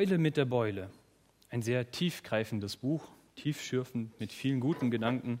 [0.00, 0.88] Eule mit der Beule.
[1.50, 3.06] Ein sehr tiefgreifendes Buch,
[3.36, 5.40] tiefschürfend, mit vielen guten Gedanken.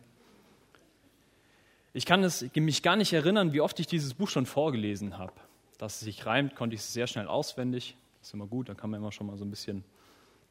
[1.94, 5.32] Ich kann es, mich gar nicht erinnern, wie oft ich dieses Buch schon vorgelesen habe.
[5.78, 7.96] Dass es sich reimt, konnte ich es sehr schnell auswendig.
[8.20, 9.82] Ist immer gut, da kann man immer schon mal so ein bisschen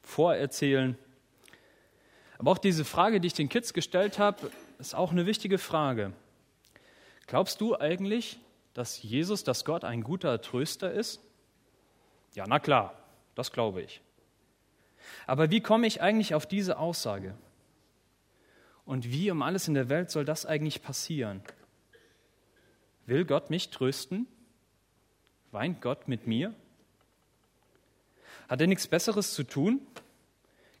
[0.02, 0.98] vorerzählen.
[2.36, 4.50] Aber auch diese Frage, die ich den Kids gestellt habe,
[4.80, 6.12] ist auch eine wichtige Frage.
[7.28, 8.40] Glaubst du eigentlich,
[8.74, 11.20] dass Jesus, dass Gott ein guter Tröster ist?
[12.34, 12.99] Ja, na klar,
[13.34, 14.00] das glaube ich.
[15.26, 17.34] Aber wie komme ich eigentlich auf diese Aussage?
[18.84, 21.42] Und wie um alles in der Welt soll das eigentlich passieren?
[23.06, 24.26] Will Gott mich trösten?
[25.52, 26.54] Weint Gott mit mir?
[28.48, 29.80] Hat er nichts Besseres zu tun?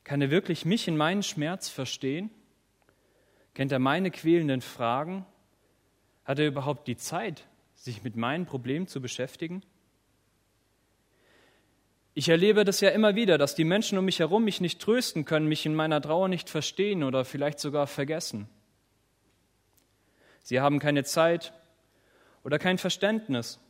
[0.04, 2.30] Kann er wirklich mich in meinen Schmerz verstehen?
[3.54, 5.24] Kennt er meine quälenden Fragen?
[6.24, 9.62] Hat er überhaupt die Zeit, sich mit meinen Problemen zu beschäftigen?
[12.14, 15.24] Ich erlebe das ja immer wieder, dass die Menschen um mich herum mich nicht trösten
[15.24, 18.48] können, mich in meiner Trauer nicht verstehen oder vielleicht sogar vergessen.
[20.42, 21.52] Sie haben keine Zeit
[22.42, 23.60] oder kein Verständnis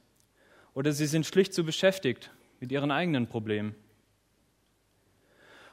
[0.73, 3.75] oder sie sind schlicht zu beschäftigt mit ihren eigenen Problemen.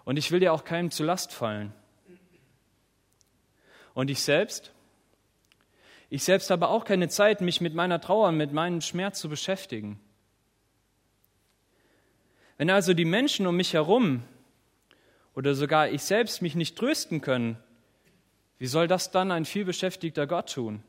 [0.04, 1.74] Und ich will ja auch keinem zu Last fallen.
[3.94, 4.74] Und ich selbst?
[6.10, 10.00] Ich selbst habe auch keine Zeit, mich mit meiner Trauer, mit meinem Schmerz zu beschäftigen.
[12.58, 14.24] Wenn also die Menschen um mich herum
[15.36, 17.58] oder sogar ich selbst mich nicht trösten können,
[18.58, 20.82] wie soll das dann ein vielbeschäftigter Gott tun?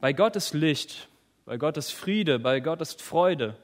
[0.00, 1.08] Bei Gott ist Licht,
[1.44, 3.56] bei Gott ist Friede, bei Gott ist Freude.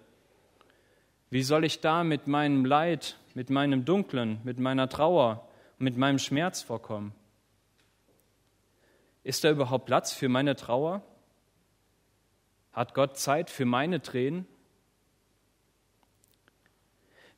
[1.30, 5.48] Wie soll ich da mit meinem Leid, mit meinem Dunklen, mit meiner Trauer,
[5.78, 7.14] mit meinem Schmerz vorkommen?
[9.24, 11.02] Ist da überhaupt Platz für meine Trauer?
[12.72, 14.46] Hat Gott Zeit für meine Tränen?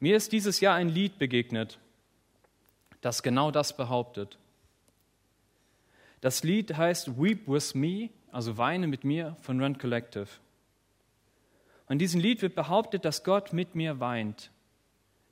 [0.00, 1.78] Mir ist dieses Jahr ein Lied begegnet,
[3.02, 4.38] das genau das behauptet.
[6.22, 10.28] Das Lied heißt Weep with Me, also Weine mit mir von Run Collective.
[11.86, 14.50] Und in diesem Lied wird behauptet, dass Gott mit mir weint,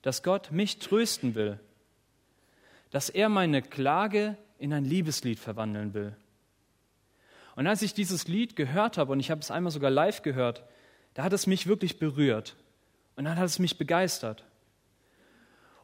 [0.03, 1.59] dass Gott mich trösten will,
[2.91, 6.15] dass er meine Klage in ein Liebeslied verwandeln will.
[7.57, 10.63] Und als ich dieses Lied gehört habe, und ich habe es einmal sogar live gehört,
[11.15, 12.55] da hat es mich wirklich berührt
[13.17, 14.45] und dann hat es mich begeistert.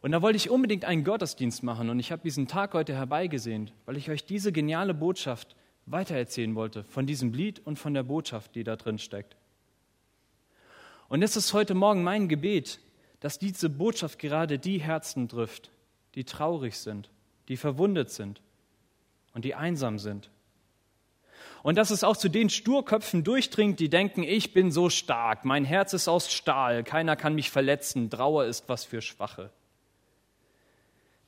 [0.04, 3.72] Und da wollte ich unbedingt einen Gottesdienst machen und ich habe diesen Tag heute herbeigesehnt,
[3.86, 5.56] weil ich euch diese geniale Botschaft
[5.86, 9.34] weitererzählen wollte, von diesem Lied und von der Botschaft, die da drin steckt.
[11.08, 12.80] Und es ist heute Morgen mein Gebet,
[13.20, 15.70] dass diese Botschaft gerade die Herzen trifft,
[16.16, 17.08] die traurig sind,
[17.48, 18.42] die verwundet sind
[19.32, 20.28] und die einsam sind.
[21.62, 25.64] Und dass es auch zu den Sturköpfen durchdringt, die denken, ich bin so stark, mein
[25.64, 29.50] Herz ist aus Stahl, keiner kann mich verletzen, Trauer ist was für Schwache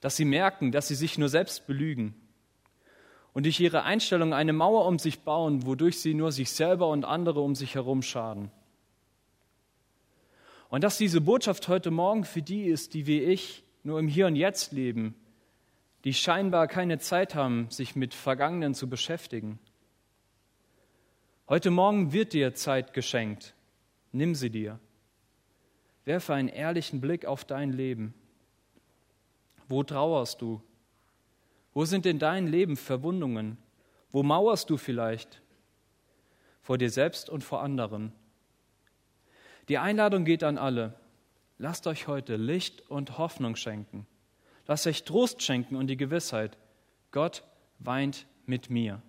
[0.01, 2.15] dass sie merken, dass sie sich nur selbst belügen
[3.37, 7.05] und durch ihre Einstellung eine Mauer um sich bauen, wodurch sie nur sich selber und
[7.05, 8.51] andere um sich herum schaden.
[10.71, 14.27] Und dass diese Botschaft heute Morgen für die ist, die wie ich nur im Hier
[14.27, 15.15] und Jetzt leben,
[16.05, 19.59] die scheinbar keine Zeit haben, sich mit Vergangenen zu beschäftigen.
[21.47, 23.55] Heute Morgen wird dir Zeit geschenkt.
[24.13, 24.81] Nimm sie dir.
[26.07, 28.15] Werfe einen ehrlichen Blick auf dein Leben.
[29.69, 30.63] Wo trauerst du?
[31.75, 33.59] Wo sind in deinem Leben Verwundungen?
[34.11, 35.43] Wo mauerst du vielleicht?
[36.63, 38.13] Vor dir selbst und vor anderen.
[39.69, 40.95] Die Einladung geht an alle.
[41.59, 44.07] Lasst euch heute Licht und Hoffnung schenken.
[44.67, 46.59] Lasst euch Trost schenken und die Gewissheit,
[47.11, 47.45] Gott
[47.79, 49.03] weint mit mir.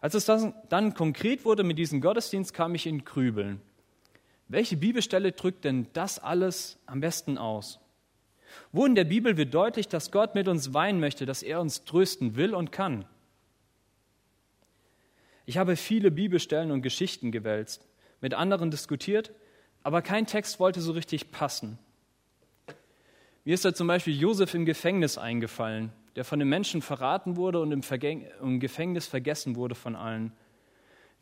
[0.00, 3.62] Als es dann konkret wurde mit diesem Gottesdienst, kam ich in Krübeln.
[4.48, 7.80] Welche Bibelstelle drückt denn das alles am besten aus?
[8.72, 11.84] Wo in der Bibel wird deutlich, dass Gott mit uns weinen möchte, dass er uns
[11.84, 13.04] trösten will und kann?
[15.46, 17.86] Ich habe viele Bibelstellen und Geschichten gewälzt,
[18.20, 19.32] mit anderen diskutiert,
[19.82, 21.78] aber kein Text wollte so richtig passen.
[23.44, 27.60] Mir ist da zum Beispiel Josef im Gefängnis eingefallen, der von den Menschen verraten wurde
[27.60, 30.32] und im, Gefängnis vergessen wurde von allen.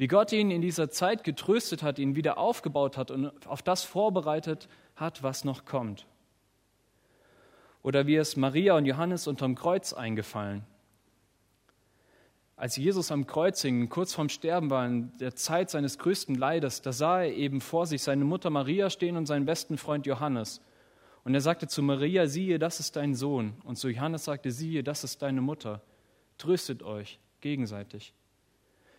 [0.02, 3.84] Wie Gott ihn in dieser Zeit getröstet hat, ihn wieder aufgebaut hat und auf das
[3.84, 6.08] vorbereitet hat, was noch kommt.
[7.84, 10.64] Oder wie es Maria und Johannes unterm Kreuz eingefallen.
[12.56, 16.82] Als Jesus am Kreuz hing, kurz vorm Sterben war, in der Zeit seines größten Leides,
[16.82, 20.60] da sah er eben vor sich seine Mutter Maria stehen und seinen besten Freund Johannes.
[21.22, 23.52] Und er sagte zu Maria, siehe, das ist dein Sohn.
[23.62, 25.80] Und zu Johannes sagte, siehe, das ist deine Mutter.
[26.38, 28.12] Tröstet euch gegenseitig.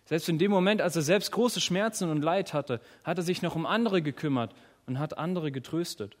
[0.04, 3.40] Selbst in dem Moment, als er selbst große Schmerzen und Leid hatte, hat er sich
[3.40, 4.54] noch um andere gekümmert
[4.86, 6.16] und hat andere getröstet.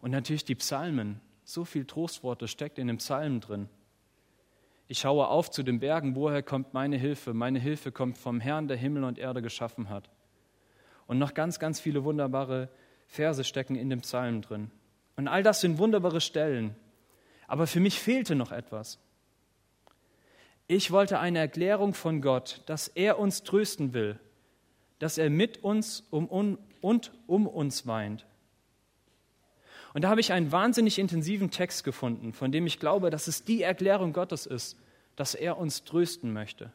[0.00, 1.20] Und natürlich die Psalmen.
[1.44, 3.68] So viel Trostworte steckt in den Psalmen drin.
[4.88, 7.34] Ich schaue auf zu den Bergen, woher kommt meine Hilfe?
[7.34, 10.10] Meine Hilfe kommt vom Herrn, der Himmel und Erde geschaffen hat.
[11.06, 12.68] Und noch ganz, ganz viele wunderbare
[13.06, 14.70] Verse stecken in dem Psalm drin.
[15.16, 16.76] Und all das sind wunderbare Stellen.
[17.48, 18.98] Aber für mich fehlte noch etwas.
[20.68, 24.18] Ich wollte eine Erklärung von Gott, dass er uns trösten will,
[24.98, 28.26] dass er mit uns um, um, und um uns weint.
[29.94, 33.44] Und da habe ich einen wahnsinnig intensiven Text gefunden, von dem ich glaube, dass es
[33.44, 34.76] die Erklärung Gottes ist,
[35.14, 36.70] dass er uns trösten möchte.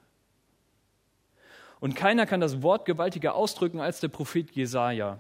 [1.80, 5.20] Und keiner kann das Wort gewaltiger ausdrücken als der Prophet Jesaja.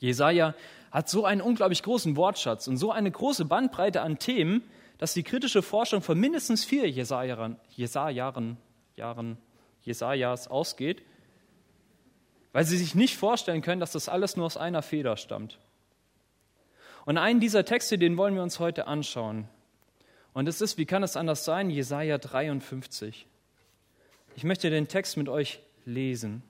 [0.00, 0.54] Jesaja
[0.90, 4.62] hat so einen unglaublich großen Wortschatz und so eine große Bandbreite an Themen,
[5.04, 8.56] dass die kritische Forschung von mindestens vier Jesajahren, Jesajahren,
[8.96, 9.36] Jahren,
[9.82, 11.02] Jesajas ausgeht,
[12.52, 15.58] weil sie sich nicht vorstellen können, dass das alles nur aus einer Feder stammt.
[17.04, 19.46] Und einen dieser Texte, den wollen wir uns heute anschauen.
[20.32, 23.26] Und es ist, wie kann es anders sein, Jesaja 53.
[24.36, 26.42] Ich möchte den Text mit euch lesen.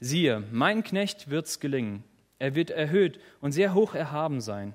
[0.00, 2.02] Siehe, mein Knecht wird's gelingen.
[2.38, 4.74] Er wird erhöht und sehr hoch erhaben sein.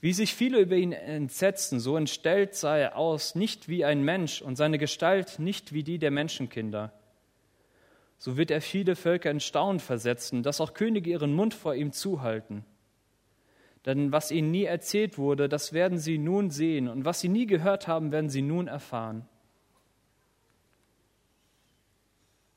[0.00, 4.40] Wie sich viele über ihn entsetzten, so entstellt sah er aus, nicht wie ein Mensch
[4.40, 6.92] und seine Gestalt nicht wie die der Menschenkinder
[8.20, 11.90] so wird er viele Völker in Staunen versetzen, dass auch Könige ihren Mund vor ihm
[11.90, 12.66] zuhalten.
[13.86, 17.46] Denn was ihnen nie erzählt wurde, das werden sie nun sehen, und was sie nie
[17.46, 19.26] gehört haben, werden sie nun erfahren.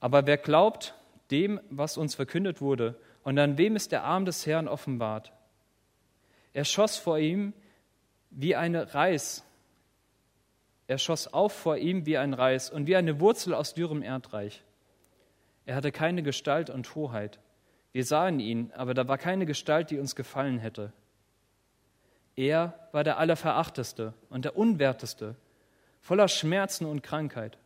[0.01, 0.95] Aber wer glaubt
[1.31, 5.31] dem, was uns verkündet wurde, und an wem ist der Arm des Herrn offenbart?
[6.53, 7.53] Er schoss vor ihm
[8.29, 9.43] wie eine Reis.
[10.87, 14.63] Er schoss auf vor ihm wie ein Reis und wie eine Wurzel aus dürrem Erdreich.
[15.65, 17.39] Er hatte keine Gestalt und Hoheit.
[17.91, 20.91] Wir sahen ihn, aber da war keine Gestalt, die uns gefallen hätte.
[22.35, 25.35] Er war der Allerverachteste und der Unwerteste,
[26.01, 27.57] voller Schmerzen und Krankheit.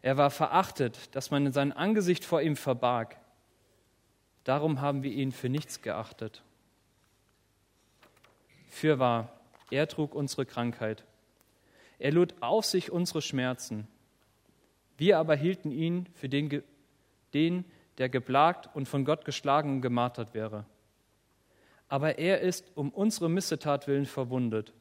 [0.00, 3.16] Er war verachtet, dass man in sein Angesicht vor ihm verbarg.
[4.44, 6.42] Darum haben wir ihn für nichts geachtet.
[8.78, 9.32] Fürwahr,
[9.70, 11.04] er trug unsere Krankheit.
[11.98, 13.88] Er lud auf sich unsere Schmerzen.
[14.96, 16.62] Wir aber hielten ihn für den
[17.34, 17.64] den,
[17.98, 20.64] der geplagt und von Gott geschlagen und gemartert wäre.
[21.88, 24.72] Aber er ist um unsere Missetat willen verwundet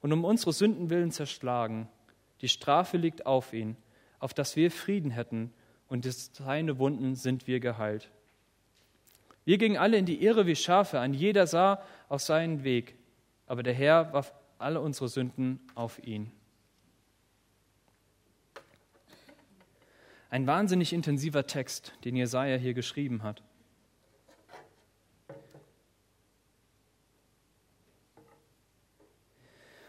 [0.00, 1.88] und um unsere Sünden willen zerschlagen.
[2.40, 3.76] Die Strafe liegt auf ihn,
[4.18, 5.52] auf dass wir Frieden hätten,
[5.88, 8.10] und durch seine Wunden sind wir geheilt.
[9.44, 12.94] Wir gingen alle in die Irre wie Schafe, ein jeder sah auf seinen Weg,
[13.52, 16.32] aber der Herr warf alle unsere Sünden auf ihn.
[20.30, 23.42] Ein wahnsinnig intensiver Text, den Jesaja hier geschrieben hat.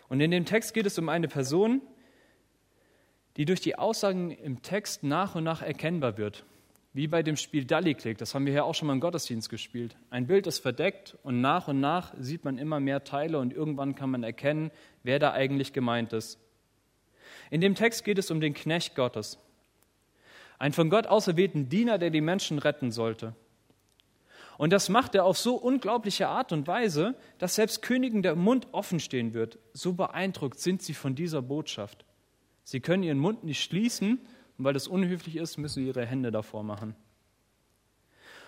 [0.10, 1.82] Und in dem Text geht es um eine Person,
[3.38, 6.46] die durch die Aussagen im Text nach und nach erkennbar wird.
[6.94, 9.96] Wie bei dem Spiel Dalli-Click, das haben wir ja auch schon mal im Gottesdienst gespielt.
[10.12, 13.96] Ein Bild ist verdeckt und nach und nach sieht man immer mehr Teile und irgendwann
[13.96, 14.70] kann man erkennen,
[15.02, 16.40] wer da eigentlich gemeint ist.
[17.50, 19.40] In dem Text geht es um den Knecht Gottes
[20.64, 23.36] einen von Gott auserwählten Diener, der die Menschen retten sollte.
[24.58, 28.68] Und das macht er auf so unglaubliche Art und Weise, dass selbst Königen der Mund
[28.72, 29.60] offen stehen wird.
[29.74, 32.06] So beeindruckt sind sie von dieser Botschaft.
[32.64, 34.22] Sie können ihren Mund nicht schließen,
[34.58, 36.96] und weil das unhöflich ist, müssen sie ihre Hände davor machen.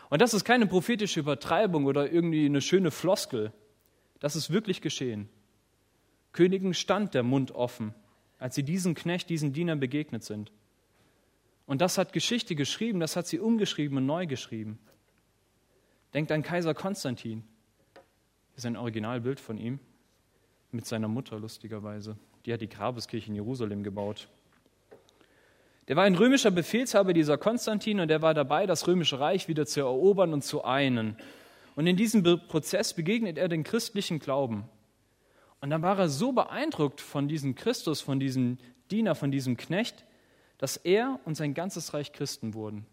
[0.09, 3.51] Und das ist keine prophetische Übertreibung oder irgendwie eine schöne Floskel.
[4.19, 5.29] Das ist wirklich geschehen.
[6.31, 7.93] Königen stand der Mund offen,
[8.39, 10.51] als sie diesem Knecht, diesen Dienern begegnet sind.
[11.65, 14.77] Und das hat Geschichte geschrieben, das hat sie umgeschrieben und neu geschrieben.
[16.13, 17.43] Denkt an Kaiser Konstantin.
[17.93, 19.79] Hier ist ein Originalbild von ihm
[20.71, 22.17] mit seiner Mutter, lustigerweise.
[22.45, 24.29] Die hat die Grabeskirche in Jerusalem gebaut.
[25.87, 29.65] Der war ein römischer Befehlshaber, dieser Konstantin, und der war dabei, das römische Reich wieder
[29.65, 31.15] zu erobern und zu einen.
[31.75, 34.63] Und in diesem Prozess begegnet er den christlichen Glauben.
[35.61, 38.57] Und dann war er so beeindruckt von diesem Christus, von diesem
[38.91, 40.05] Diener, von diesem Knecht,
[40.57, 42.85] dass er und sein ganzes Reich Christen wurden.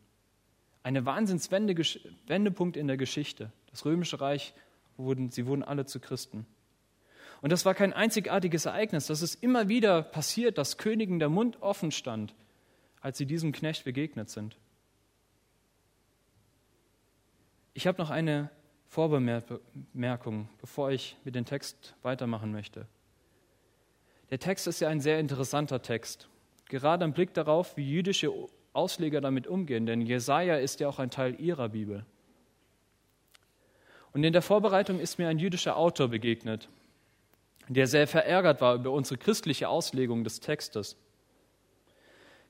[0.82, 3.52] Eine Wahnsinnswendepunkt in der Geschichte.
[3.70, 4.52] Das römische Reich,
[4.96, 6.46] wurden, sie wurden alle zu Christen.
[7.40, 9.06] Und das war kein einzigartiges Ereignis.
[9.06, 12.34] Das ist immer wieder passiert, dass Königen der Mund offen stand,
[13.02, 14.56] als sie diesem Knecht begegnet sind.
[17.75, 18.50] Ich habe noch eine
[18.88, 22.87] Vorbemerkung, bevor ich mit dem Text weitermachen möchte.
[24.30, 26.28] Der Text ist ja ein sehr interessanter Text
[26.73, 28.32] gerade im Blick darauf, wie jüdische
[28.73, 32.04] Ausleger damit umgehen, denn Jesaja ist ja auch ein Teil ihrer Bibel.
[34.14, 36.68] Und in der Vorbereitung ist mir ein jüdischer Autor begegnet,
[37.68, 40.97] der sehr verärgert war über unsere christliche Auslegung des Textes.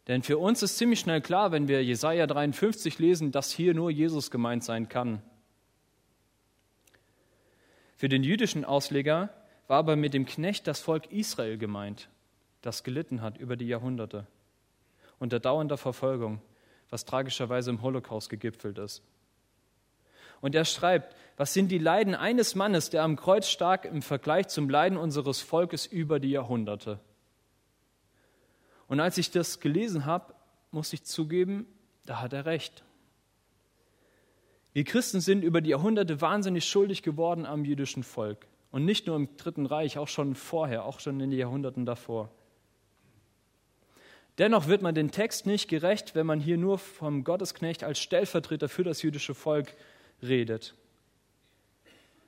[0.09, 3.91] Denn für uns ist ziemlich schnell klar, wenn wir Jesaja 53 lesen, dass hier nur
[3.91, 5.23] Jesus gemeint sein kann.
[7.97, 9.31] Für den jüdischen Ausleger
[9.69, 12.09] war aber mit dem Knecht das Volk Israel gemeint,
[12.61, 14.27] das gelitten hat über die Jahrhunderte
[15.23, 16.43] unter dauernder Verfolgung,
[16.91, 19.03] was tragischerweise im Holocaust gegipfelt ist.
[20.41, 24.49] Und er schreibt, was sind die Leiden eines Mannes, der am Kreuz stark im Vergleich
[24.49, 26.99] zum Leiden unseres Volkes über die Jahrhunderte?
[28.93, 30.35] Und als ich das gelesen habe,
[30.71, 31.67] muss ich zugeben,
[32.05, 32.85] da hat er recht.
[34.75, 38.47] Wir Christen sind über die Jahrhunderte wahnsinnig schuldig geworden am jüdischen Volk.
[38.71, 42.29] Und nicht nur im Dritten Reich, auch schon vorher, auch schon in den Jahrhunderten davor.
[44.37, 48.69] Dennoch wird man den Text nicht gerecht, wenn man hier nur vom Gottesknecht als Stellvertreter
[48.69, 49.75] für das jüdische Volk
[50.23, 50.75] redet.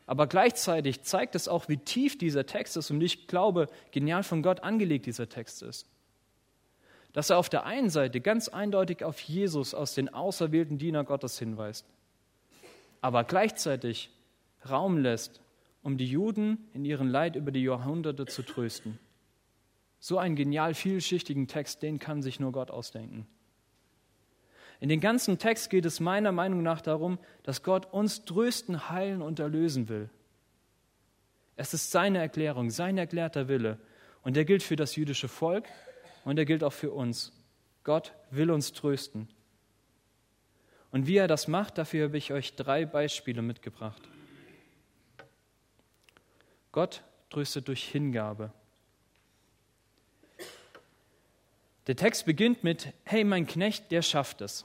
[0.06, 4.42] Aber gleichzeitig zeigt es auch, wie tief dieser Text ist und ich glaube, genial von
[4.42, 5.90] Gott angelegt dieser Text ist.
[7.14, 11.38] Dass er auf der einen Seite ganz eindeutig auf Jesus aus den auserwählten Diener Gottes
[11.38, 11.86] hinweist,
[13.00, 14.10] aber gleichzeitig
[14.68, 15.40] Raum lässt,
[15.82, 18.98] um die Juden in ihrem Leid über die Jahrhunderte zu trösten.
[20.00, 23.26] So einen genial vielschichtigen Text, den kann sich nur Gott ausdenken.
[24.80, 29.22] In den ganzen Text geht es meiner Meinung nach darum, dass Gott uns trösten, heilen
[29.22, 30.10] und erlösen will.
[31.56, 33.78] Es ist seine Erklärung, sein erklärter Wille.
[34.22, 35.68] Und der gilt für das jüdische Volk
[36.24, 37.32] und er gilt auch für uns.
[37.84, 39.28] Gott will uns trösten.
[40.90, 44.02] Und wie er das macht, dafür habe ich euch drei Beispiele mitgebracht.
[46.72, 48.52] Gott tröstet durch Hingabe.
[51.86, 54.64] Der Text beginnt mit, hey, mein Knecht, der schafft es.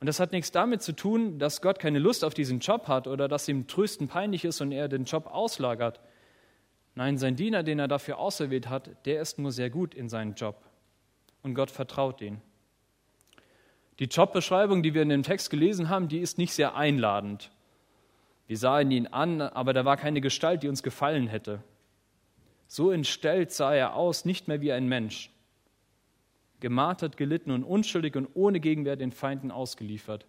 [0.00, 3.06] Und das hat nichts damit zu tun, dass Gott keine Lust auf diesen Job hat
[3.06, 6.00] oder dass ihm Trösten peinlich ist und er den Job auslagert.
[6.94, 10.34] Nein, sein Diener, den er dafür auserwählt hat, der ist nur sehr gut in seinem
[10.34, 10.64] Job.
[11.42, 12.40] Und Gott vertraut ihn.
[13.98, 17.50] Die Jobbeschreibung, die wir in dem Text gelesen haben, die ist nicht sehr einladend.
[18.46, 21.62] Wir sahen ihn an, aber da war keine Gestalt, die uns gefallen hätte.
[22.66, 25.30] So entstellt sah er aus, nicht mehr wie ein Mensch
[26.64, 30.26] gemartert, gelitten und unschuldig und ohne Gegenwehr den Feinden ausgeliefert.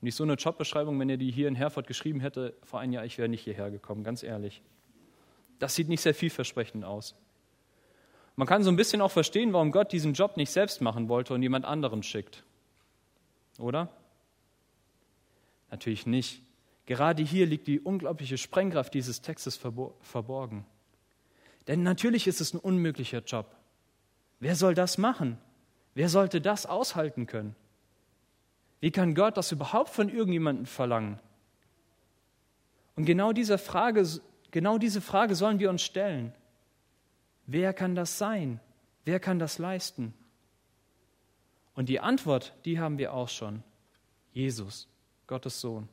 [0.00, 2.92] Und ich so eine Jobbeschreibung, wenn ihr die hier in Herford geschrieben hätte, vor einem
[2.92, 4.62] Jahr, ich wäre nicht hierher gekommen, ganz ehrlich.
[5.58, 7.14] Das sieht nicht sehr vielversprechend aus.
[8.36, 11.32] Man kann so ein bisschen auch verstehen, warum Gott diesen Job nicht selbst machen wollte
[11.32, 12.44] und jemand anderen schickt.
[13.58, 13.88] Oder?
[15.70, 16.42] Natürlich nicht.
[16.84, 20.66] Gerade hier liegt die unglaubliche Sprengkraft dieses Textes verborgen.
[21.66, 23.56] Denn natürlich ist es ein unmöglicher Job.
[24.38, 25.38] Wer soll das machen?
[25.94, 27.56] Wer sollte das aushalten können?
[28.80, 31.18] Wie kann Gott das überhaupt von irgendjemandem verlangen?
[32.94, 34.06] Und genau diese Frage,
[34.56, 36.32] genau diese Frage sollen wir uns stellen.
[37.44, 38.58] Wer kann das sein?
[39.04, 40.14] Wer kann das leisten?
[41.74, 43.62] Und die Antwort, die haben wir auch schon.
[44.32, 44.88] Jesus,
[45.26, 45.90] Gottes Sohn.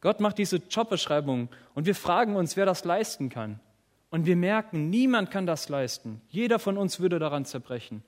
[0.00, 3.60] Gott macht diese Jobbeschreibung und wir fragen uns, wer das leisten kann.
[4.08, 6.22] Und wir merken, niemand kann das leisten.
[6.30, 8.02] Jeder von uns würde daran zerbrechen.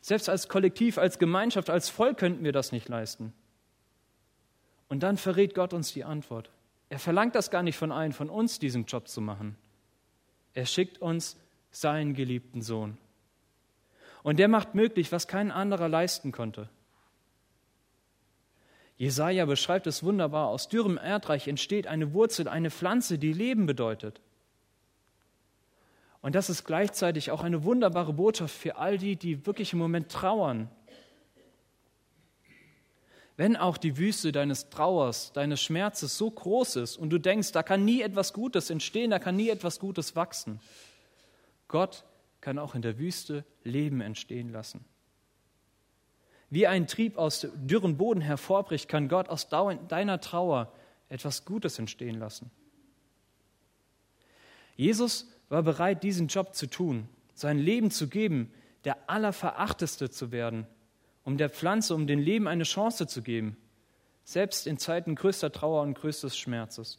[0.00, 3.32] Selbst als Kollektiv, als Gemeinschaft, als Volk könnten wir das nicht leisten.
[4.88, 6.50] Und dann verrät Gott uns die Antwort.
[6.88, 9.56] Er verlangt das gar nicht von allen von uns, diesen Job zu machen.
[10.54, 11.36] Er schickt uns
[11.70, 12.96] seinen geliebten Sohn.
[14.22, 16.68] Und der macht möglich, was kein anderer leisten konnte.
[18.96, 20.48] Jesaja beschreibt es wunderbar.
[20.48, 24.20] Aus dürrem Erdreich entsteht eine Wurzel, eine Pflanze, die Leben bedeutet.
[26.20, 30.10] Und das ist gleichzeitig auch eine wunderbare Botschaft für all die, die wirklich im Moment
[30.10, 30.68] trauern.
[33.38, 37.62] Wenn auch die Wüste deines Trauers, deines Schmerzes so groß ist und du denkst, da
[37.62, 40.60] kann nie etwas Gutes entstehen, da kann nie etwas Gutes wachsen,
[41.68, 42.04] Gott
[42.40, 44.84] kann auch in der Wüste Leben entstehen lassen.
[46.50, 50.72] Wie ein Trieb aus dürren Boden hervorbricht, kann Gott aus deiner Trauer
[51.08, 52.50] etwas Gutes entstehen lassen.
[54.74, 58.52] Jesus war bereit, diesen Job zu tun, sein Leben zu geben,
[58.84, 60.66] der Allerverachteste zu werden,
[61.28, 63.58] um der Pflanze, um dem Leben eine Chance zu geben,
[64.24, 66.98] selbst in Zeiten größter Trauer und größtes Schmerzes.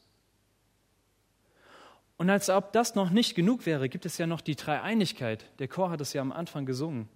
[2.16, 5.50] Und als ob das noch nicht genug wäre, gibt es ja noch die Dreieinigkeit.
[5.58, 7.10] Der Chor hat es ja am Anfang gesungen.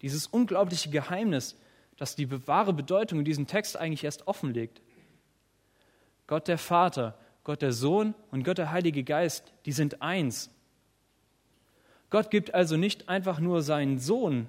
[0.00, 1.56] Dieses unglaubliche Geheimnis,
[1.96, 4.80] das die wahre Bedeutung in diesem Text eigentlich erst offenlegt.
[6.28, 10.50] Gott der Vater, Gott der Sohn und Gott der Heilige Geist, die sind eins.
[12.10, 14.48] Gott gibt also nicht einfach nur seinen Sohn,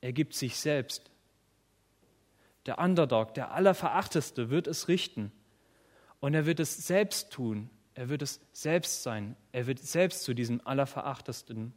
[0.00, 1.11] Er gibt sich selbst.
[2.66, 5.32] Der Underdog, der Allerverachteste, wird es richten.
[6.20, 7.70] Und er wird es selbst tun.
[7.94, 9.36] Er wird es selbst sein.
[9.50, 11.74] Er wird selbst zu diesem Allerverachtesten.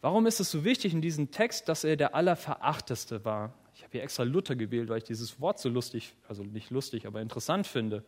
[0.00, 3.52] Warum ist es so wichtig in diesem Text, dass er der Allerverachteste war?
[3.74, 7.06] Ich habe hier extra Luther gewählt, weil ich dieses Wort so lustig, also nicht lustig,
[7.06, 8.04] aber interessant finde.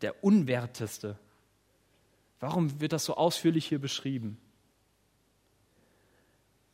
[0.00, 1.18] Der Unwerteste.
[2.40, 4.38] Warum wird das so ausführlich hier beschrieben?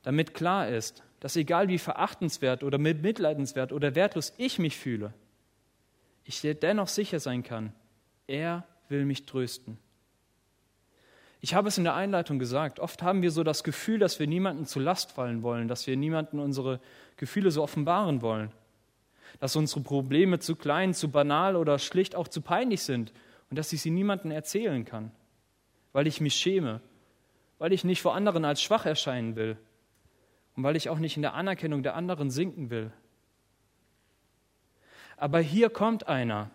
[0.02, 5.14] Damit klar ist, dass egal wie verachtenswert oder mitleidenswert oder wertlos ich mich fühle,
[6.22, 7.72] ich dennoch sicher sein kann,
[8.26, 9.78] er will mich trösten.
[11.40, 14.26] Ich habe es in der Einleitung gesagt, oft haben wir so das Gefühl, dass wir
[14.26, 16.78] niemanden zu Last fallen wollen, dass wir niemanden unsere
[17.16, 18.52] Gefühle so offenbaren wollen,
[19.40, 23.14] dass unsere Probleme zu klein, zu banal oder schlicht auch zu peinlich sind
[23.48, 25.10] und dass ich sie niemandem erzählen kann,
[25.94, 26.82] weil ich mich schäme,
[27.56, 29.56] weil ich nicht vor anderen als schwach erscheinen will
[30.56, 32.92] und weil ich auch nicht in der Anerkennung der anderen sinken will.
[35.16, 36.50] Aber hier kommt einer,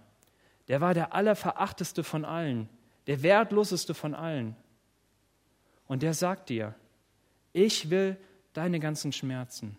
[0.68, 2.70] der war der allerverachteste von allen,
[3.08, 4.56] der wertloseste von allen.
[5.88, 6.76] Und der sagt dir,
[7.54, 8.18] ich will
[8.54, 9.78] deine ganzen Schmerzen.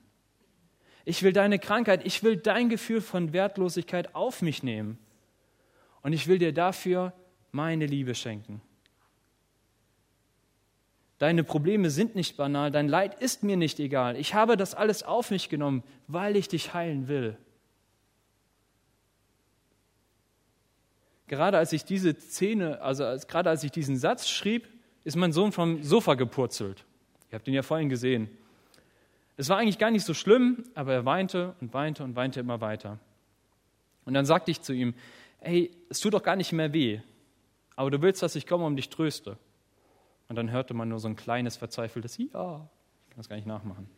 [1.05, 4.99] Ich will deine Krankheit, ich will dein Gefühl von Wertlosigkeit auf mich nehmen.
[6.03, 7.13] Und ich will dir dafür
[7.53, 8.61] meine Liebe schenken.
[11.21, 14.17] Deine Probleme sind nicht banal, dein Leid ist mir nicht egal.
[14.17, 17.37] Ich habe das alles auf mich genommen, weil ich dich heilen will.
[21.29, 24.67] Gerade als ich diese Szene, also als, gerade als ich diesen Satz schrieb,
[25.05, 26.87] ist mein Sohn vom Sofa gepurzelt.
[27.31, 28.31] Ihr habt ihn ja vorhin gesehen.
[29.37, 32.63] Es war eigentlich gar nicht so schlimm, aber er weinte und weinte und weinte immer
[32.63, 32.99] weiter.
[34.07, 34.95] Und dann sagte ich zu ihm,
[35.41, 37.01] hey, es tut doch gar nicht mehr weh,
[37.77, 39.37] aber du willst, dass ich komme und dich tröste.
[40.31, 42.69] Und dann hörte man nur so ein kleines, verzweifeltes Ja.
[43.03, 43.91] Ich kann das gar nicht nachmachen.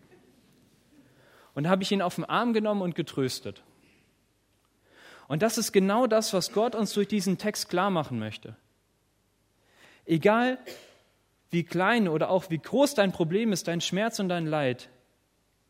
[1.53, 3.63] Und da habe ich ihn auf den Arm genommen und getröstet.
[5.29, 8.57] Und das ist genau das, was Gott uns durch diesen Text klar machen möchte.
[10.07, 10.57] Egal
[11.51, 14.89] wie klein oder auch wie groß dein Problem ist, dein Schmerz und dein Leid,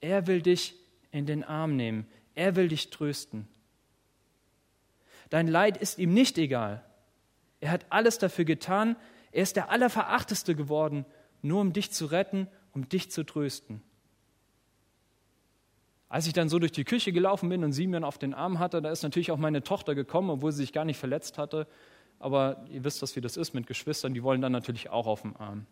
[0.00, 0.76] er will dich
[1.10, 2.06] in den Arm nehmen.
[2.36, 3.48] Er will dich trösten.
[5.28, 6.84] Dein Leid ist ihm nicht egal.
[7.58, 8.94] Er hat alles dafür getan.
[9.32, 11.04] Er ist der Allerverachteste geworden,
[11.40, 13.82] nur um dich zu retten, um dich zu trösten.
[16.08, 18.82] Als ich dann so durch die Küche gelaufen bin und Simeon auf den Arm hatte,
[18.82, 21.66] da ist natürlich auch meine Tochter gekommen, obwohl sie sich gar nicht verletzt hatte.
[22.18, 25.22] Aber ihr wisst, was wie das ist mit Geschwistern, die wollen dann natürlich auch auf
[25.22, 25.66] dem Arm.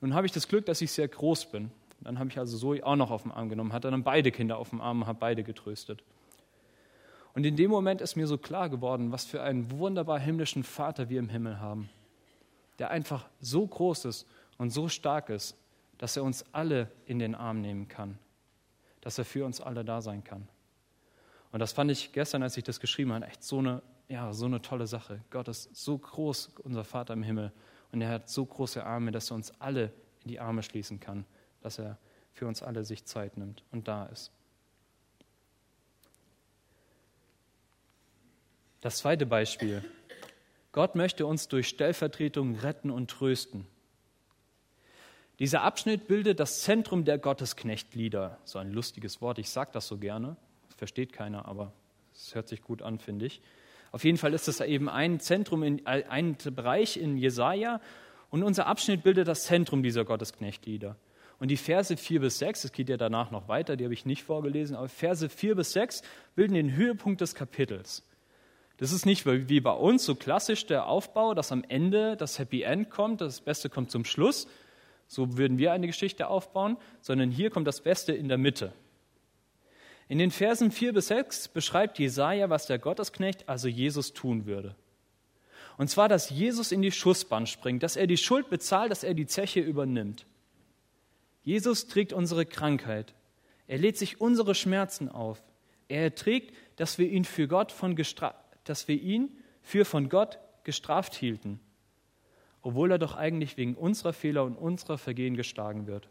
[0.00, 1.70] Nun habe ich das Glück, dass ich sehr groß bin.
[2.00, 4.58] Dann habe ich also Zoe auch noch auf den Arm genommen, hatte dann beide Kinder
[4.58, 6.02] auf dem Arm und habe beide getröstet.
[7.34, 11.08] Und in dem Moment ist mir so klar geworden, was für einen wunderbar himmlischen Vater
[11.08, 11.88] wir im Himmel haben,
[12.78, 14.26] der einfach so groß ist
[14.58, 15.56] und so stark ist,
[15.98, 18.18] dass er uns alle in den Arm nehmen kann
[19.06, 20.48] dass er für uns alle da sein kann.
[21.52, 24.46] Und das fand ich gestern, als ich das geschrieben habe, echt so eine, ja, so
[24.46, 25.20] eine tolle Sache.
[25.30, 27.52] Gott ist so groß, unser Vater im Himmel,
[27.92, 29.92] und er hat so große Arme, dass er uns alle
[30.24, 31.24] in die Arme schließen kann,
[31.60, 31.98] dass er
[32.32, 34.32] für uns alle sich Zeit nimmt und da ist.
[38.80, 39.84] Das zweite Beispiel.
[40.76, 43.66] Gott möchte uns durch Stellvertretung retten und trösten.
[45.38, 48.36] Dieser Abschnitt bildet das Zentrum der Gottesknechtlieder.
[48.44, 50.36] So ein lustiges Wort, ich sage das so gerne,
[50.76, 51.72] versteht keiner, aber
[52.14, 53.40] es hört sich gut an, finde ich.
[53.90, 57.80] Auf jeden Fall ist es eben ein Zentrum, in, ein Bereich in Jesaja
[58.28, 60.96] und unser Abschnitt bildet das Zentrum dieser Gottesknechtlieder.
[61.38, 64.04] Und die Verse 4 bis 6, es geht ja danach noch weiter, die habe ich
[64.04, 66.02] nicht vorgelesen, aber Verse 4 bis 6
[66.34, 68.02] bilden den Höhepunkt des Kapitels.
[68.78, 72.62] Das ist nicht wie bei uns so klassisch der Aufbau, dass am Ende das Happy
[72.62, 74.46] End kommt, das Beste kommt zum Schluss,
[75.06, 78.72] so würden wir eine Geschichte aufbauen, sondern hier kommt das Beste in der Mitte.
[80.08, 84.76] In den Versen 4 bis 6 beschreibt Jesaja, was der Gottesknecht, also Jesus, tun würde.
[85.78, 89.14] Und zwar, dass Jesus in die Schussbahn springt, dass er die Schuld bezahlt, dass er
[89.14, 90.26] die Zeche übernimmt.
[91.42, 93.14] Jesus trägt unsere Krankheit.
[93.66, 95.42] Er lädt sich unsere Schmerzen auf.
[95.88, 97.94] Er erträgt, dass wir ihn für Gott von
[98.68, 99.30] dass wir ihn
[99.62, 101.60] für von Gott gestraft hielten
[102.66, 106.08] obwohl er doch eigentlich wegen unserer Fehler und unserer Vergehen geschlagen wird.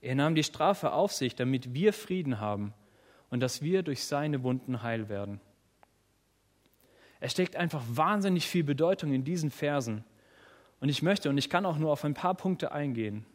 [0.00, 2.72] Er nahm die Strafe auf sich, damit wir Frieden haben
[3.28, 5.42] und dass wir durch seine Wunden heil werden.
[7.20, 10.02] Es steckt einfach wahnsinnig viel Bedeutung in diesen Versen.
[10.80, 13.26] Und ich möchte und ich kann auch nur auf ein paar Punkte eingehen.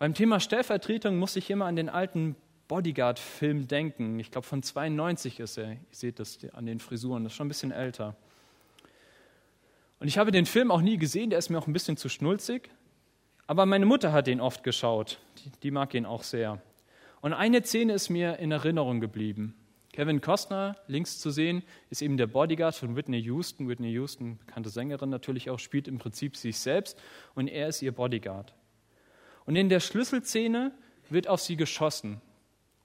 [0.00, 2.34] Beim Thema Stellvertretung muss ich immer an den alten
[2.68, 4.18] Bodyguard-Film denken.
[4.18, 5.72] Ich glaube, von 92 ist er.
[5.72, 8.16] Ihr seht das an den Frisuren, das ist schon ein bisschen älter.
[9.98, 12.08] Und ich habe den Film auch nie gesehen, der ist mir auch ein bisschen zu
[12.08, 12.70] schnulzig.
[13.46, 15.20] Aber meine Mutter hat ihn oft geschaut.
[15.38, 16.60] Die, die mag ihn auch sehr.
[17.20, 19.54] Und eine Szene ist mir in Erinnerung geblieben.
[19.92, 23.66] Kevin Costner, links zu sehen, ist eben der Bodyguard von Whitney Houston.
[23.68, 27.00] Whitney Houston, bekannte Sängerin natürlich auch, spielt im Prinzip sich selbst
[27.34, 28.52] und er ist ihr Bodyguard.
[29.46, 30.72] Und in der Schlüsselszene
[31.08, 32.20] wird auf sie geschossen.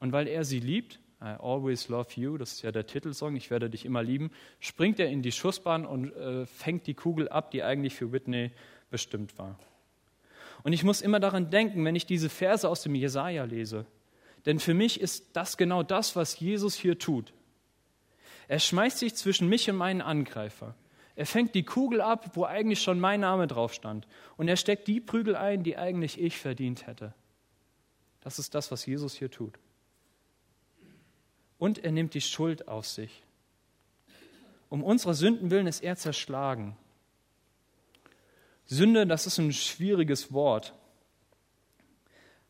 [0.02, 3.52] Und weil er sie liebt, I always love you, das ist ja der Titelsong, ich
[3.52, 7.52] werde dich immer lieben, springt er in die Schussbahn und äh, fängt die Kugel ab,
[7.52, 8.52] die eigentlich für Whitney
[8.90, 9.60] bestimmt war.
[10.64, 13.86] Und ich muss immer daran denken, wenn ich diese Verse aus dem Jesaja lese.
[14.48, 17.32] Denn für mich ist das genau das, was Jesus hier tut.
[18.48, 20.74] Er schmeißt sich zwischen mich und meinen Angreifer.
[21.16, 24.08] Er fängt die Kugel ab, wo eigentlich schon mein Name drauf stand.
[24.38, 27.14] Und er steckt die Prügel ein, die eigentlich ich verdient hätte.
[28.22, 29.60] Das ist das, was Jesus hier tut.
[31.62, 33.22] Und er nimmt die Schuld auf sich.
[34.70, 36.76] Um unserer Sünden willen ist er zerschlagen.
[38.66, 40.74] Sünde, das ist ein schwieriges Wort.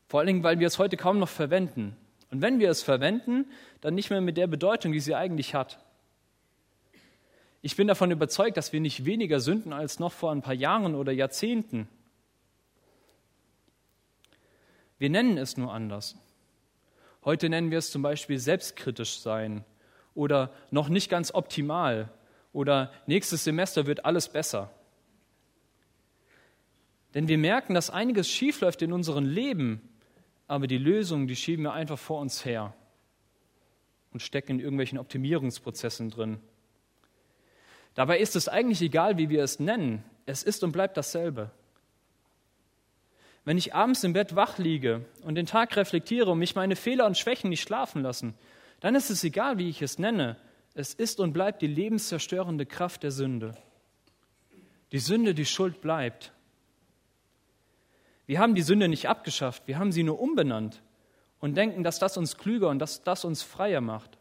[0.08, 1.94] Vor allen Dingen, weil wir es heute kaum noch verwenden.
[2.30, 3.44] Und wenn wir es verwenden,
[3.82, 5.84] dann nicht mehr mit der Bedeutung, die sie eigentlich hat.
[7.60, 10.94] Ich bin davon überzeugt, dass wir nicht weniger sünden als noch vor ein paar Jahren
[10.94, 11.86] oder Jahrzehnten.
[14.98, 16.16] Wir nennen es nur anders.
[17.24, 19.64] Heute nennen wir es zum Beispiel selbstkritisch sein
[20.14, 22.10] oder noch nicht ganz optimal
[22.52, 24.70] oder nächstes Semester wird alles besser.
[27.14, 29.88] Denn wir merken, dass einiges schiefläuft in unserem Leben,
[30.48, 32.74] aber die Lösung, die schieben wir einfach vor uns her
[34.12, 36.40] und stecken in irgendwelchen Optimierungsprozessen drin.
[37.94, 40.02] Dabei ist es eigentlich egal, wie wir es nennen.
[40.26, 41.50] Es ist und bleibt dasselbe.
[43.44, 47.06] Wenn ich abends im Bett wach liege und den Tag reflektiere und mich meine Fehler
[47.06, 48.34] und Schwächen nicht schlafen lassen,
[48.80, 50.36] dann ist es egal, wie ich es nenne.
[50.74, 53.56] Es ist und bleibt die lebenszerstörende Kraft der Sünde.
[54.92, 56.32] Die Sünde, die Schuld bleibt.
[58.26, 60.82] Wir haben die Sünde nicht abgeschafft, wir haben sie nur umbenannt
[61.40, 64.18] und denken, dass das uns klüger und dass das uns freier macht.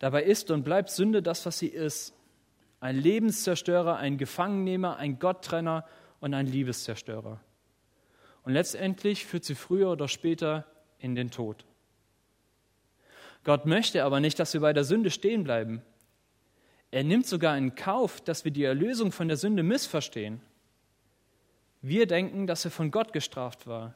[0.00, 2.14] Dabei ist und bleibt Sünde das, was sie ist.
[2.80, 5.84] Ein Lebenszerstörer, ein Gefangennehmer, ein Gotttrenner
[6.20, 7.40] und ein Liebeszerstörer.
[8.42, 10.64] Und letztendlich führt sie früher oder später
[10.98, 11.64] in den Tod.
[13.44, 15.82] Gott möchte aber nicht, dass wir bei der Sünde stehen bleiben.
[16.90, 20.40] Er nimmt sogar in Kauf, dass wir die Erlösung von der Sünde missverstehen.
[21.82, 23.94] Wir denken, dass er von Gott gestraft war.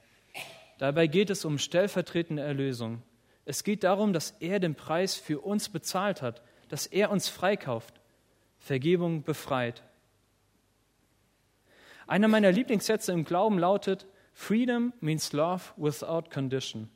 [0.78, 3.02] Dabei geht es um stellvertretende Erlösung.
[3.44, 8.00] Es geht darum, dass er den Preis für uns bezahlt hat, dass er uns freikauft,
[8.58, 9.82] Vergebung befreit.
[12.06, 16.88] Einer meiner Lieblingssätze im Glauben lautet, Freedom means love without condition.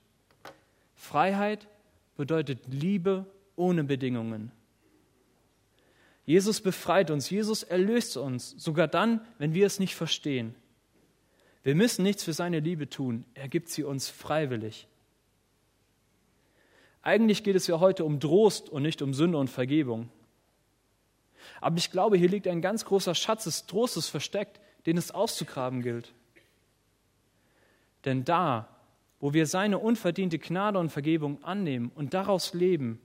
[0.95, 1.69] Freiheit
[2.17, 4.51] bedeutet Liebe ohne Bedingungen.
[6.25, 10.55] Jesus befreit uns, Jesus erlöst uns, sogar dann, wenn wir es nicht verstehen.
[11.63, 14.89] Wir müssen nichts für seine Liebe tun, er gibt sie uns freiwillig.
[17.03, 20.09] Eigentlich geht es ja heute um Trost und nicht um Sünde und Vergebung.
[21.61, 25.83] Aber ich glaube, hier liegt ein ganz großer Schatz des Trostes versteckt, den es auszugraben
[25.83, 26.13] gilt.
[28.05, 28.69] Denn da,
[29.19, 33.01] wo wir seine unverdiente Gnade und Vergebung annehmen und daraus leben,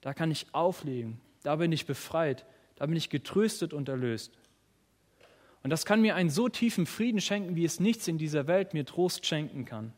[0.00, 4.32] da kann ich auflegen, da bin ich befreit, da bin ich getröstet und erlöst.
[5.62, 8.74] Und das kann mir einen so tiefen Frieden schenken, wie es nichts in dieser Welt
[8.74, 9.92] mir Trost schenken kann.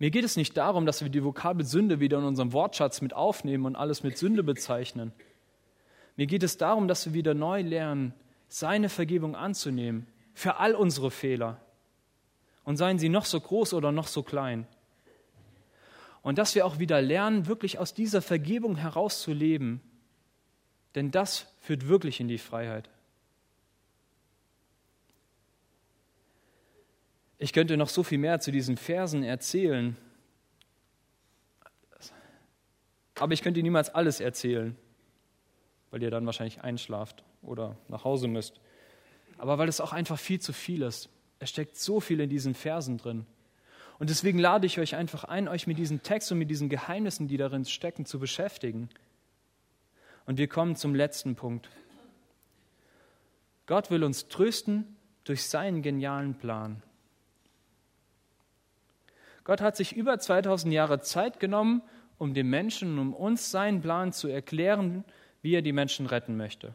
[0.00, 3.12] Mir geht es nicht darum, dass wir die Vokabel Sünde wieder in unserem Wortschatz mit
[3.12, 5.12] aufnehmen und alles mit Sünde bezeichnen.
[6.20, 8.12] Mir geht es darum, dass wir wieder neu lernen,
[8.46, 11.58] seine Vergebung anzunehmen für all unsere Fehler.
[12.62, 14.66] Und seien sie noch so groß oder noch so klein.
[16.20, 19.80] Und dass wir auch wieder lernen, wirklich aus dieser Vergebung herauszuleben.
[20.94, 22.90] Denn das führt wirklich in die Freiheit.
[27.38, 29.96] Ich könnte noch so viel mehr zu diesen Versen erzählen,
[33.14, 34.76] aber ich könnte niemals alles erzählen,
[35.90, 38.60] weil ihr dann wahrscheinlich einschlaft oder nach Hause müsst.
[39.38, 41.08] Aber weil es auch einfach viel zu viel ist.
[41.38, 43.26] Es steckt so viel in diesen Versen drin.
[43.98, 47.28] Und deswegen lade ich euch einfach ein, euch mit diesem Text und mit diesen Geheimnissen,
[47.28, 48.88] die darin stecken, zu beschäftigen.
[50.26, 51.68] Und wir kommen zum letzten Punkt.
[53.66, 56.82] Gott will uns trösten durch seinen genialen Plan.
[59.44, 61.82] Gott hat sich über 2000 Jahre Zeit genommen,
[62.18, 65.04] um den Menschen, um uns seinen Plan zu erklären,
[65.42, 66.74] wie er die Menschen retten möchte.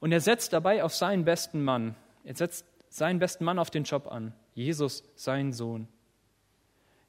[0.00, 1.94] Und er setzt dabei auf seinen besten Mann.
[2.24, 4.34] Er setzt seinen besten Mann auf den Job an.
[4.54, 5.88] Jesus, sein Sohn.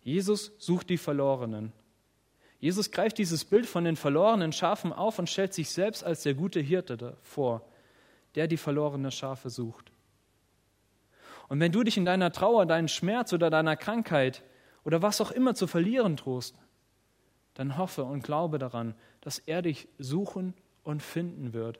[0.02, 1.74] Jesus sucht die Verlorenen.
[2.60, 6.34] Jesus greift dieses Bild von den verlorenen Schafen auf und stellt sich selbst als der
[6.34, 7.62] gute Hirte vor,
[8.36, 9.91] der die verlorene Schafe sucht.
[11.48, 14.43] Und wenn du dich in deiner Trauer, deinen Schmerz oder deiner Krankheit
[14.84, 16.56] oder was auch immer zu verlieren drohst,
[17.56, 21.80] dann hoffe und glaube daran, dass er dich suchen und finden wird.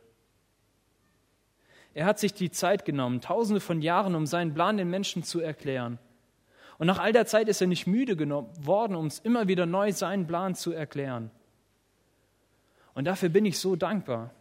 [1.94, 5.40] Er hat sich die Zeit genommen, tausende von Jahren, um seinen Plan den Menschen zu
[5.40, 6.00] erklären.
[6.78, 9.94] Und nach all der Zeit ist er nicht müde geworden, um es immer wieder neu
[9.94, 11.32] seinen Plan zu erklären.
[12.94, 14.32] Und dafür bin ich so dankbar.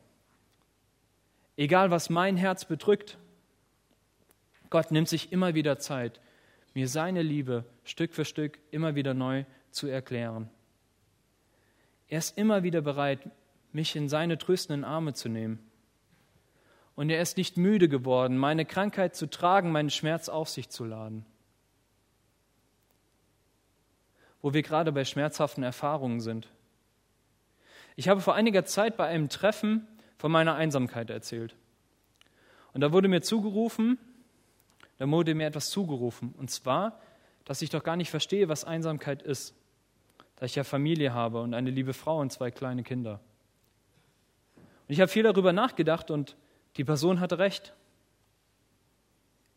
[1.56, 3.18] Egal, was mein Herz bedrückt,
[4.70, 6.20] Gott nimmt sich immer wieder Zeit,
[6.74, 10.50] mir seine Liebe Stück für Stück immer wieder neu zu erklären.
[12.14, 13.28] Er ist immer wieder bereit,
[13.72, 15.58] mich in seine tröstenden Arme zu nehmen.
[16.94, 20.84] Und er ist nicht müde geworden, meine Krankheit zu tragen, meinen Schmerz auf sich zu
[20.84, 21.26] laden.
[24.42, 26.46] Wo wir gerade bei schmerzhaften Erfahrungen sind.
[27.96, 29.84] Ich habe vor einiger Zeit bei einem Treffen
[30.16, 31.56] von meiner Einsamkeit erzählt.
[32.74, 33.98] Und da wurde mir zugerufen,
[34.98, 36.32] da wurde mir etwas zugerufen.
[36.38, 37.00] Und zwar,
[37.44, 39.56] dass ich doch gar nicht verstehe, was Einsamkeit ist.
[40.36, 43.20] Da ich ja Familie habe und eine liebe Frau und zwei kleine Kinder.
[44.56, 46.36] Und ich habe viel darüber nachgedacht und
[46.76, 47.72] die Person hatte recht.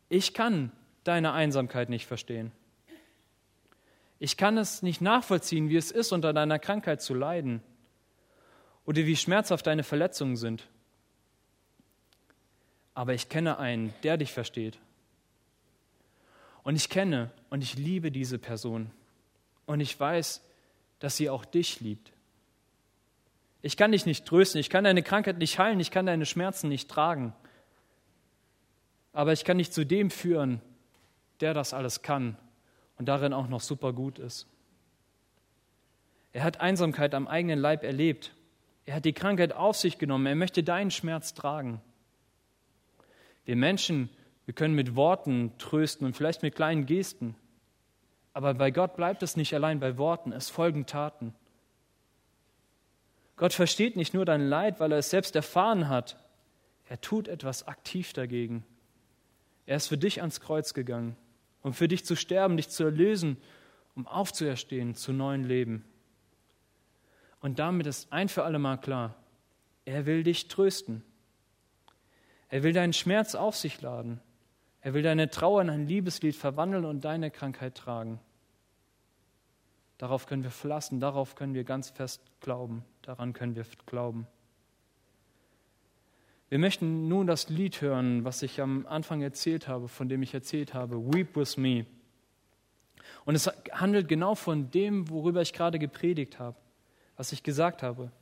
[0.08, 0.72] Ich kann
[1.04, 2.52] deine Einsamkeit nicht verstehen.
[4.18, 7.62] Ich kann es nicht nachvollziehen, wie es ist, unter deiner Krankheit zu leiden
[8.84, 10.66] oder wie schmerzhaft deine Verletzungen sind.
[12.94, 14.78] Aber ich kenne einen, der dich versteht
[16.68, 18.90] und ich kenne und ich liebe diese Person.
[19.64, 20.42] Und ich weiß,
[20.98, 22.12] dass sie auch dich liebt.
[23.62, 26.68] Ich kann dich nicht trösten, ich kann deine Krankheit nicht heilen, ich kann deine Schmerzen
[26.68, 27.34] nicht tragen.
[29.12, 30.60] Aber ich kann dich zu dem führen,
[31.40, 32.36] der das alles kann
[32.98, 34.46] und darin auch noch super gut ist.
[36.32, 38.34] Er hat Einsamkeit am eigenen Leib erlebt.
[38.86, 40.26] Er hat die Krankheit auf sich genommen.
[40.26, 41.80] Er möchte deinen Schmerz tragen.
[43.44, 44.10] Wir Menschen
[44.48, 47.36] wir können mit Worten trösten und vielleicht mit kleinen Gesten.
[48.38, 51.34] Aber bei Gott bleibt es nicht allein bei Worten, es folgen Taten.
[53.34, 56.16] Gott versteht nicht nur dein Leid, weil er es selbst erfahren hat.
[56.88, 58.64] Er tut etwas aktiv dagegen.
[59.66, 61.16] Er ist für dich ans Kreuz gegangen,
[61.62, 63.38] um für dich zu sterben, dich zu erlösen,
[63.96, 65.84] um aufzuerstehen zu neuen Leben.
[67.40, 69.16] Und damit ist ein für alle Mal klar,
[69.84, 71.02] er will dich trösten.
[72.50, 74.20] Er will deinen Schmerz auf sich laden.
[74.80, 78.20] Er will deine Trauer in ein Liebeslied verwandeln und deine Krankheit tragen.
[79.98, 84.28] Darauf können wir verlassen, darauf können wir ganz fest glauben, daran können wir glauben.
[86.48, 90.32] Wir möchten nun das Lied hören, was ich am Anfang erzählt habe, von dem ich
[90.32, 91.84] erzählt habe, Weep with me.
[93.24, 96.56] Und es handelt genau von dem, worüber ich gerade gepredigt habe,
[97.16, 98.12] was ich gesagt habe,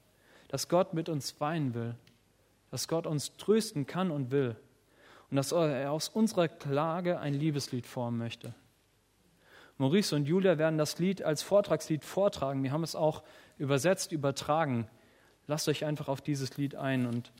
[0.49, 1.95] dass Gott mit uns weinen will,
[2.71, 4.57] dass Gott uns trösten kann und will
[5.30, 8.54] und dass er aus unserer Klage ein Liebeslied formen möchte.
[9.78, 12.62] Maurice und Julia werden das Lied als Vortragslied vortragen.
[12.62, 13.22] Wir haben es auch
[13.58, 14.88] übersetzt, übertragen.
[15.46, 17.06] Lasst euch einfach auf dieses Lied ein.
[17.06, 17.30] Und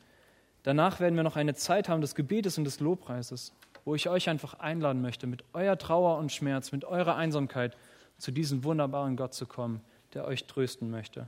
[0.63, 3.53] danach werden wir noch eine Zeit haben des Gebetes und des Lobpreises,
[3.85, 7.75] wo ich euch einfach einladen möchte, mit eurer Trauer und Schmerz, mit eurer Einsamkeit
[8.17, 9.81] zu diesem wunderbaren Gott zu kommen,
[10.13, 11.27] der euch trösten möchte.